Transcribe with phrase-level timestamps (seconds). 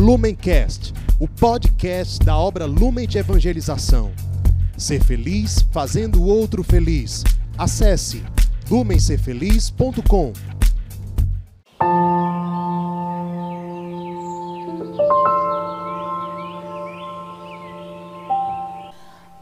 [0.00, 4.10] Lumencast, o podcast da obra Lumen de Evangelização.
[4.74, 7.22] Ser feliz fazendo o outro feliz.
[7.58, 8.24] Acesse
[8.70, 10.32] lumencerfeliz.com.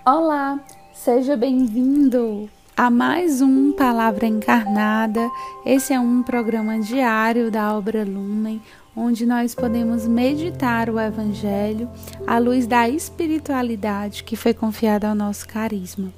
[0.05, 0.59] Olá,
[0.93, 5.29] seja bem-vindo a mais um Palavra Encarnada.
[5.65, 8.61] Esse é um programa diário da obra Lumen,
[8.99, 11.89] onde nós podemos meditar o Evangelho
[12.27, 16.13] à luz da espiritualidade que foi confiada ao nosso carisma.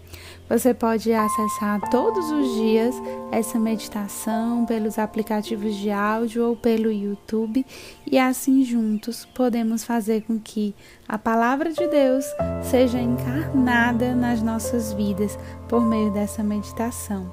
[0.49, 2.95] Você pode acessar todos os dias
[3.31, 7.65] essa meditação pelos aplicativos de áudio ou pelo YouTube
[8.05, 10.75] e assim juntos podemos fazer com que
[11.07, 12.25] a palavra de Deus
[12.63, 15.39] seja encarnada nas nossas vidas
[15.69, 17.31] por meio dessa meditação.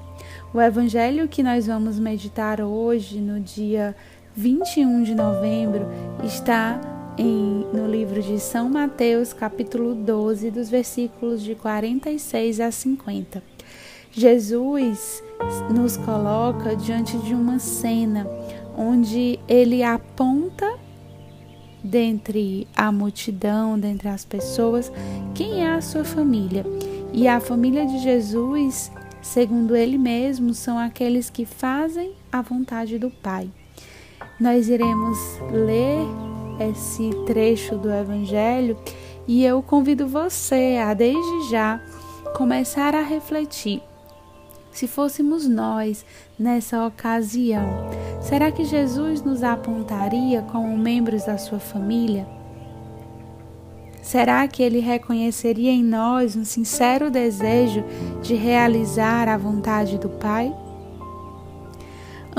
[0.54, 3.96] O evangelho que nós vamos meditar hoje, no dia
[4.36, 5.86] 21 de novembro,
[6.24, 6.80] está
[7.18, 13.42] em, no livro de São Mateus, capítulo 12, dos versículos de 46 a 50.
[14.10, 15.22] Jesus
[15.72, 18.26] nos coloca diante de uma cena
[18.76, 20.78] onde ele aponta
[21.82, 24.90] dentre a multidão, dentre as pessoas,
[25.34, 26.64] quem é a sua família.
[27.12, 33.10] E a família de Jesus, segundo ele mesmo, são aqueles que fazem a vontade do
[33.10, 33.50] Pai.
[34.40, 35.18] Nós iremos
[35.50, 36.06] ler
[36.70, 38.76] esse trecho do Evangelho
[39.26, 41.80] e eu convido você a, desde já,
[42.36, 43.82] começar a refletir.
[44.70, 46.06] Se fôssemos nós
[46.38, 47.66] nessa ocasião,
[48.20, 52.24] será que Jesus nos apontaria como membros da sua família?
[54.00, 57.82] Será que ele reconheceria em nós um sincero desejo
[58.22, 60.54] de realizar a vontade do Pai?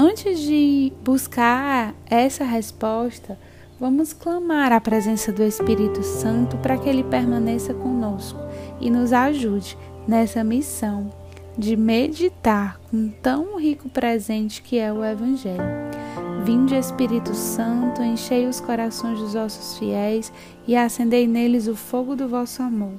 [0.02, 3.38] Antes de buscar essa resposta,
[3.80, 8.38] Vamos clamar a presença do Espírito Santo para que ele permaneça conosco
[8.81, 11.09] e nos ajude nessa missão
[11.58, 15.64] de meditar com tão rico presente que é o Evangelho.
[16.43, 20.30] Vinde, Espírito Santo, enchei os corações dos vossos fiéis
[20.67, 22.95] e acendei neles o fogo do vosso amor.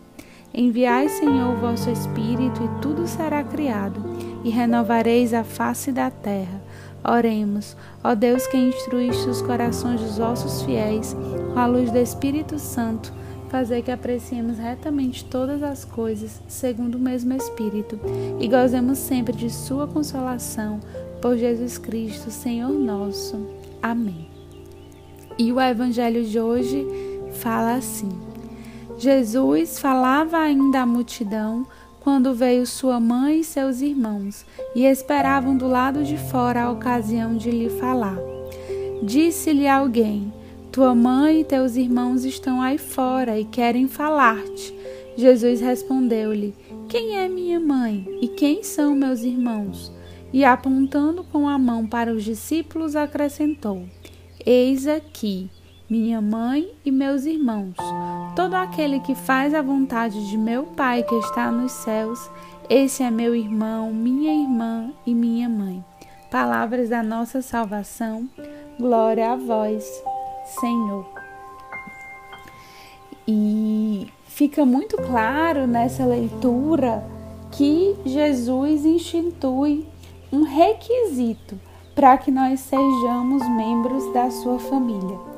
[0.54, 4.02] Enviai, Senhor, o vosso Espírito, e tudo será criado,
[4.42, 6.60] e renovareis a face da terra.
[7.04, 11.16] Oremos, ó Deus que instruíste os corações dos vossos fiéis,
[11.52, 13.12] com a luz do Espírito Santo,
[13.48, 17.98] fazer que apreciemos retamente todas as coisas, segundo o mesmo Espírito,
[18.38, 20.78] e gozemos sempre de Sua consolação,
[21.20, 23.46] por Jesus Cristo, Senhor nosso.
[23.82, 24.28] Amém.
[25.38, 26.86] E o Evangelho de hoje
[27.32, 28.10] fala assim:
[28.98, 31.66] Jesus falava ainda à multidão
[32.00, 34.44] quando veio sua mãe e seus irmãos,
[34.74, 38.18] e esperavam do lado de fora a ocasião de lhe falar.
[39.02, 40.32] Disse-lhe alguém:
[40.72, 44.74] Tua mãe e teus irmãos estão aí fora e querem falar-te.
[45.16, 46.54] Jesus respondeu-lhe:
[46.88, 49.92] Quem é minha mãe e quem são meus irmãos?
[50.32, 53.84] E apontando com a mão para os discípulos, acrescentou:
[54.46, 55.50] Eis aqui
[55.90, 57.74] minha mãe e meus irmãos.
[58.36, 62.30] Todo aquele que faz a vontade de meu Pai que está nos céus,
[62.68, 65.84] esse é meu irmão, minha irmã e minha mãe.
[66.30, 68.28] Palavras da nossa salvação.
[68.78, 69.84] Glória a vós,
[70.60, 71.04] Senhor.
[73.26, 77.04] E fica muito claro nessa leitura
[77.50, 79.84] que Jesus institui
[80.32, 81.58] um requisito
[81.96, 85.29] para que nós sejamos membros da sua família.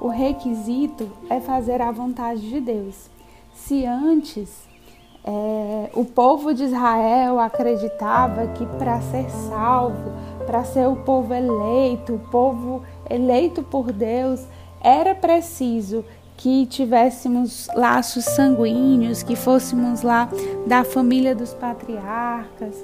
[0.00, 3.10] O requisito é fazer a vontade de Deus.
[3.52, 4.68] Se antes
[5.24, 10.12] é, o povo de Israel acreditava que para ser salvo,
[10.46, 14.46] para ser o povo eleito, o povo eleito por Deus,
[14.80, 16.04] era preciso
[16.36, 20.28] que tivéssemos laços sanguíneos, que fôssemos lá
[20.64, 22.76] da família dos patriarcas.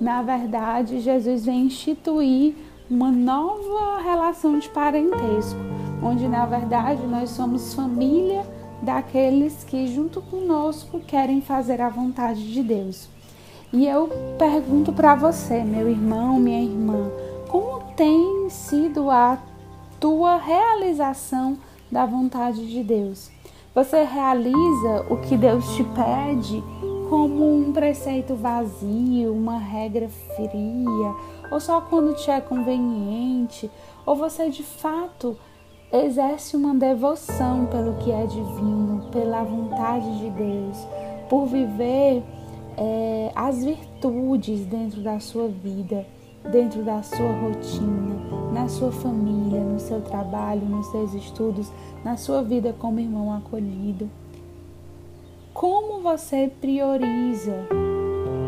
[0.00, 2.54] Na verdade, Jesus vem instituir
[2.88, 8.44] uma nova relação de parentesco onde na verdade nós somos família
[8.82, 13.08] daqueles que junto conosco querem fazer a vontade de Deus.
[13.72, 17.10] E eu pergunto para você, meu irmão, minha irmã,
[17.48, 19.38] como tem sido a
[19.98, 21.56] tua realização
[21.90, 23.30] da vontade de Deus?
[23.74, 26.62] Você realiza o que Deus te pede
[27.08, 31.14] como um preceito vazio, uma regra fria,
[31.50, 33.70] ou só quando te é conveniente,
[34.04, 35.36] ou você de fato
[35.92, 40.86] exerce uma devoção pelo que é divino, pela vontade de Deus,
[41.28, 42.22] por viver
[42.78, 46.06] é, as virtudes dentro da sua vida,
[46.50, 48.16] dentro da sua rotina,
[48.52, 51.70] na sua família, no seu trabalho, nos seus estudos,
[52.02, 54.08] na sua vida como irmão acolhido.
[55.52, 57.54] Como você prioriza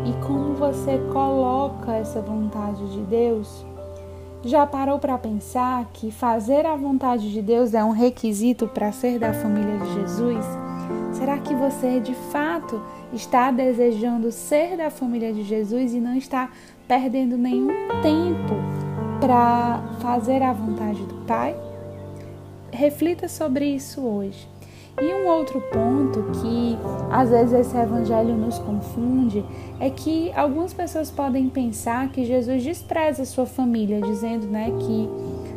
[0.05, 3.63] e como você coloca essa vontade de Deus?
[4.45, 9.17] Já parou para pensar que fazer a vontade de Deus é um requisito para ser
[9.17, 10.45] da família de Jesus?
[11.13, 12.79] Será que você de fato
[13.11, 16.51] está desejando ser da família de Jesus e não está
[16.87, 17.69] perdendo nenhum
[18.03, 18.53] tempo
[19.19, 21.55] para fazer a vontade do Pai?
[22.71, 24.47] Reflita sobre isso hoje.
[25.01, 26.77] E um outro ponto que
[27.11, 29.43] às vezes esse evangelho nos confunde
[29.79, 35.09] é que algumas pessoas podem pensar que Jesus despreza sua família, dizendo né, que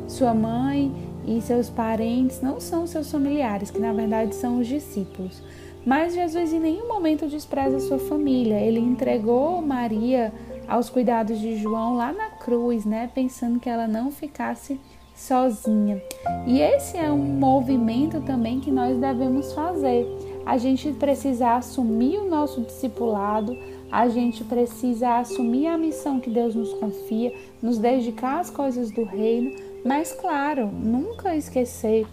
[0.09, 0.93] sua mãe
[1.25, 5.41] e seus parentes não são seus familiares, que na verdade são os discípulos.
[5.87, 8.61] Mas Jesus em nenhum momento despreza sua família.
[8.61, 10.33] Ele entregou Maria
[10.67, 14.81] aos cuidados de João lá na cruz, né, pensando que ela não ficasse
[15.19, 16.01] sozinha.
[16.47, 20.07] E esse é um movimento também que nós devemos fazer.
[20.47, 23.55] A gente precisa assumir o nosso discipulado,
[23.91, 29.05] a gente precisa assumir a missão que Deus nos confia, nos dedicar às coisas do
[29.05, 29.55] reino,
[29.85, 32.07] mas claro, nunca esquecer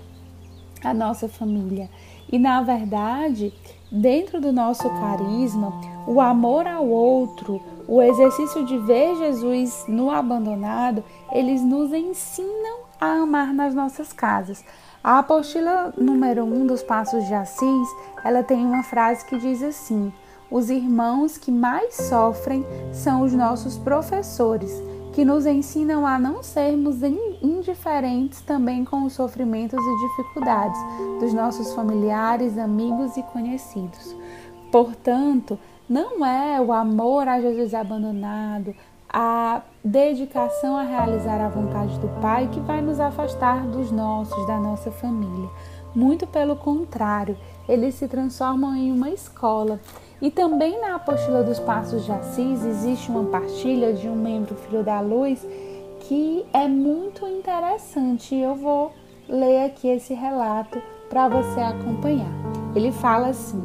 [0.84, 1.90] a nossa família.
[2.32, 3.54] E na verdade,
[3.92, 11.04] dentro do nosso carisma, o amor ao outro, o exercício de ver Jesus no abandonado,
[11.32, 14.64] eles nos ensinam a amar nas nossas casas.
[15.04, 17.88] A apostila número 1 um dos Passos de Assis,
[18.24, 20.12] ela tem uma frase que diz assim:
[20.50, 24.72] Os irmãos que mais sofrem são os nossos professores,
[25.14, 27.04] que nos ensinam a não sermos
[27.42, 30.80] indiferentes também com os sofrimentos e dificuldades
[31.20, 34.16] dos nossos familiares, amigos e conhecidos.
[34.72, 38.74] Portanto, não é o amor a Jesus abandonado,
[39.18, 44.58] a dedicação a realizar a vontade do Pai que vai nos afastar dos nossos, da
[44.58, 45.50] nossa família.
[45.96, 49.80] Muito pelo contrário, eles se transformam em uma escola.
[50.22, 54.84] E também na Apostila dos Passos de Assis existe uma partilha de um membro filho
[54.84, 55.48] da luz
[56.02, 58.36] que é muito interessante.
[58.36, 58.92] Eu vou
[59.30, 62.34] ler aqui esse relato para você acompanhar.
[62.76, 63.64] Ele fala assim: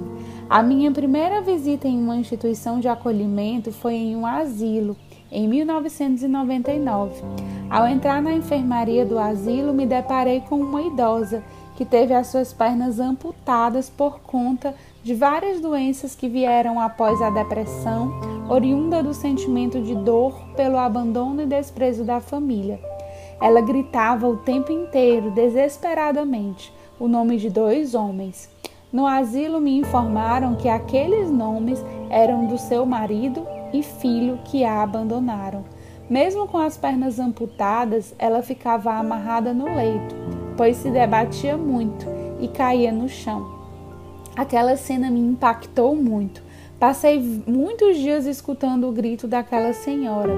[0.49, 4.97] A minha primeira visita em uma instituição de acolhimento foi em um asilo
[5.30, 7.22] em 1999.
[7.68, 11.42] Ao entrar na enfermaria do asilo, me deparei com uma idosa
[11.76, 17.30] que teve as suas pernas amputadas por conta de várias doenças que vieram após a
[17.30, 18.12] depressão,
[18.48, 22.78] oriunda do sentimento de dor pelo abandono e desprezo da família.
[23.40, 28.50] Ela gritava o tempo inteiro, desesperadamente, o nome de dois homens.
[28.92, 34.82] No asilo me informaram que aqueles nomes eram do seu marido e filho que a
[34.82, 35.64] abandonaram.
[36.08, 40.14] Mesmo com as pernas amputadas, ela ficava amarrada no leito,
[40.56, 42.06] pois se debatia muito
[42.40, 43.61] e caía no chão.
[44.37, 46.43] Aquela cena me impactou muito.
[46.78, 50.34] Passei muitos dias escutando o grito daquela senhora.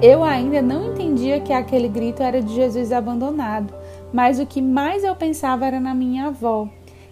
[0.00, 3.74] Eu ainda não entendia que aquele grito era de Jesus abandonado,
[4.12, 6.68] mas o que mais eu pensava era na minha avó,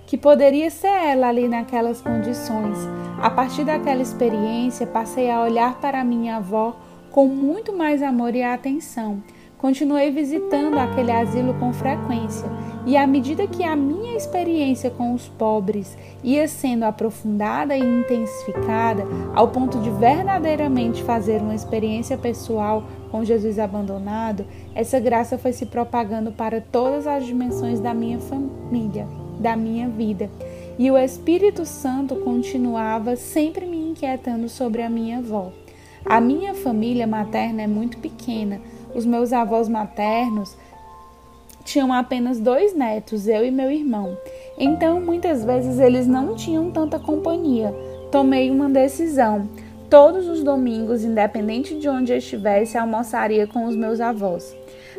[0.06, 2.78] que poderia ser ela ali naquelas condições.
[3.22, 6.74] A partir daquela experiência, passei a olhar para minha avó
[7.12, 9.22] com muito mais amor e atenção.
[9.56, 12.50] Continuei visitando aquele asilo com frequência,
[12.84, 19.06] e à medida que a minha experiência com os pobres ia sendo aprofundada e intensificada,
[19.36, 25.66] ao ponto de verdadeiramente fazer uma experiência pessoal com Jesus abandonado, essa graça foi se
[25.66, 29.06] propagando para todas as dimensões da minha família
[29.42, 30.30] da minha vida.
[30.78, 35.52] E o Espírito Santo continuava sempre me inquietando sobre a minha avó.
[36.04, 38.60] A minha família materna é muito pequena.
[38.94, 40.56] Os meus avós maternos
[41.64, 44.16] tinham apenas dois netos, eu e meu irmão.
[44.58, 47.72] Então, muitas vezes eles não tinham tanta companhia.
[48.10, 49.48] Tomei uma decisão.
[49.88, 54.56] Todos os domingos, independente de onde eu estivesse, almoçaria com os meus avós.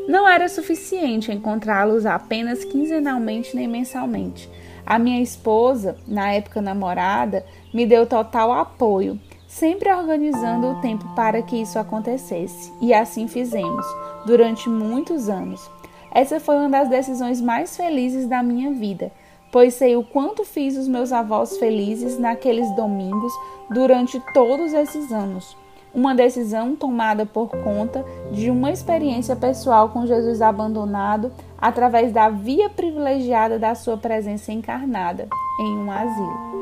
[0.08, 4.50] Não era suficiente encontrá-los apenas quinzenalmente nem mensalmente.
[4.86, 11.42] A minha esposa, na época namorada, me deu total apoio, sempre organizando o tempo para
[11.42, 12.72] que isso acontecesse.
[12.82, 13.86] E assim fizemos,
[14.26, 15.70] durante muitos anos.
[16.12, 19.12] Essa foi uma das decisões mais felizes da minha vida,
[19.52, 23.34] pois sei o quanto fiz os meus avós felizes naqueles domingos
[23.70, 25.63] durante todos esses anos
[25.94, 32.70] uma decisão tomada por conta de uma experiência pessoal com Jesus abandonado através da via
[32.70, 35.28] privilegiada da sua presença encarnada
[35.60, 36.54] em um asilo.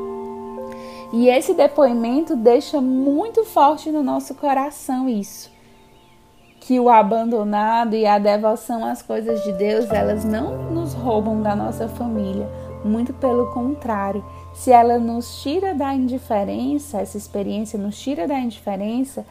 [1.14, 5.50] E esse depoimento deixa muito forte no nosso coração isso.
[6.62, 11.56] que o abandonado e a devoção às coisas de Deus, elas não nos roubam da
[11.56, 12.48] nossa família,
[12.86, 14.24] muito pelo contrário.
[14.54, 19.26] Se ela nos tira da indiferença, essa experiência nos tira da indiferença,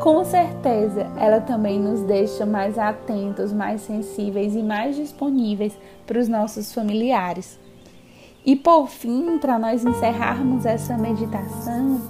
[0.00, 6.28] com certeza ela também nos deixa mais atentos, mais sensíveis e mais disponíveis para os
[6.28, 7.58] nossos familiares.
[8.44, 12.00] E por fim, para nós encerrarmos essa meditação,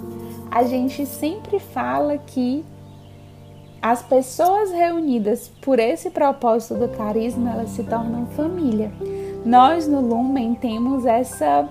[0.51, 2.65] a gente sempre fala que
[3.81, 8.91] as pessoas reunidas por esse propósito do carisma, elas se tornam família.
[9.45, 11.69] Nós no Lumen temos essa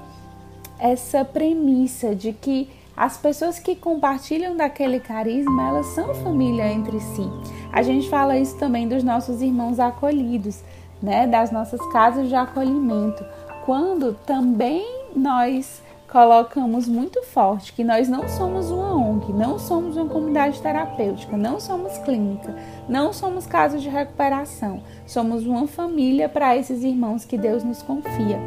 [0.83, 7.23] essa premissa de que as pessoas que compartilham daquele carisma, elas são família entre si.
[7.71, 10.61] A gente fala isso também dos nossos irmãos acolhidos,
[11.01, 13.25] né, das nossas casas de acolhimento,
[13.65, 14.85] quando também
[15.15, 15.81] nós
[16.13, 21.59] colocamos muito forte que nós não somos uma ONG, não somos uma comunidade terapêutica, não
[21.59, 22.55] somos clínica,
[22.87, 28.39] não somos casos de recuperação, somos uma família para esses irmãos que Deus nos confia.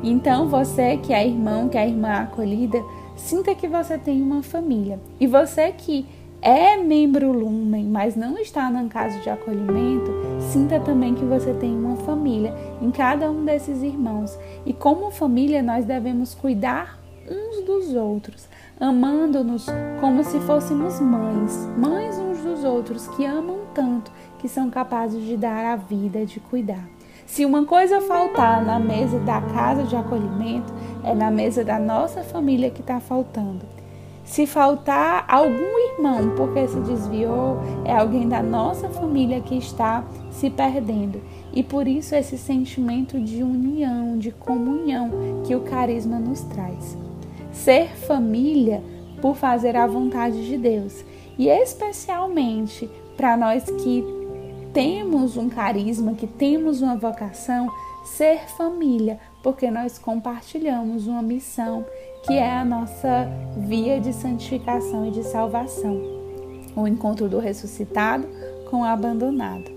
[0.00, 2.80] Então, você que é irmão, que é irmã acolhida,
[3.16, 5.00] sinta que você tem uma família.
[5.18, 6.06] E você que
[6.40, 10.12] é membro Lumen, mas não está na casa de acolhimento,
[10.52, 14.38] sinta também que você tem uma família em cada um desses irmãos.
[14.64, 16.97] E como família, nós devemos cuidar
[17.68, 18.48] dos outros,
[18.80, 19.66] amando-nos
[20.00, 25.36] como se fôssemos mães, mães uns dos outros que amam tanto que são capazes de
[25.36, 26.88] dar a vida, de cuidar.
[27.26, 30.72] Se uma coisa faltar na mesa da casa de acolhimento,
[31.04, 33.66] é na mesa da nossa família que está faltando.
[34.24, 40.48] Se faltar algum irmão porque se desviou, é alguém da nossa família que está se
[40.48, 41.20] perdendo.
[41.52, 45.10] E por isso esse sentimento de união, de comunhão
[45.44, 46.96] que o carisma nos traz
[47.64, 48.82] ser família
[49.20, 51.04] por fazer a vontade de Deus.
[51.38, 54.04] E especialmente para nós que
[54.72, 57.68] temos um carisma, que temos uma vocação,
[58.04, 61.84] ser família, porque nós compartilhamos uma missão
[62.26, 66.18] que é a nossa via de santificação e de salvação
[66.80, 68.26] o encontro do ressuscitado
[68.70, 69.70] com o abandonado.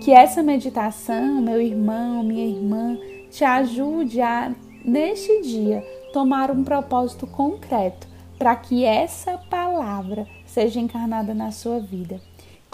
[0.00, 2.98] Que essa meditação, meu irmão, minha irmã,
[3.30, 4.52] te ajude a,
[4.84, 8.06] neste dia, tomar um propósito concreto
[8.38, 12.20] para que essa palavra seja encarnada na sua vida.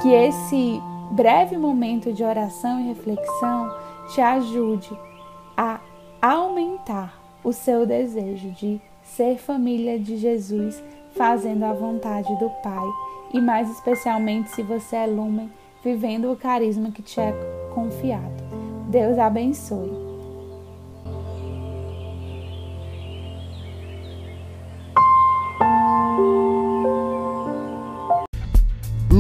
[0.00, 0.80] Que esse
[1.12, 3.70] breve momento de oração e reflexão
[4.12, 4.90] te ajude
[5.56, 5.80] a
[6.20, 10.82] aumentar o seu desejo de ser família de Jesus,
[11.14, 12.86] fazendo a vontade do Pai
[13.32, 15.50] e mais especialmente se você é lumen,
[15.82, 17.32] vivendo o carisma que te é
[17.74, 18.42] confiado.
[18.88, 20.11] Deus abençoe.